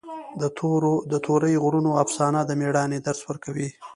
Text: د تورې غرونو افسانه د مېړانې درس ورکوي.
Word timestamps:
د 1.11 1.13
تورې 1.25 1.53
غرونو 1.63 1.91
افسانه 2.03 2.39
د 2.45 2.51
مېړانې 2.59 2.97
درس 3.07 3.21
ورکوي. 3.29 3.69